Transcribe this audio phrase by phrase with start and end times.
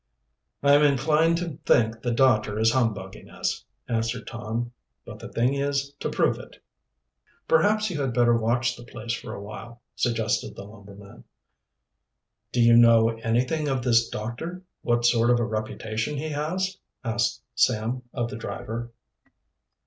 [0.63, 4.71] "I am inclined to think the doctor is humbugging us," answered Tom.
[5.05, 6.55] "But the thing is to prove it."
[7.47, 11.23] "Perhaps you had better watch the place for a while," suggested the lumberman.
[12.51, 17.43] "Do you know anything of this doctor what sort of a reputation he has?" asked
[17.53, 18.91] Sam of the driver.